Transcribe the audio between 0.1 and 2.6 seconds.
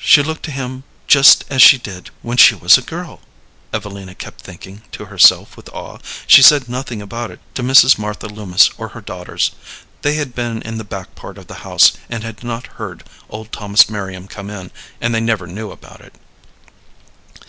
looked to him just as she did when she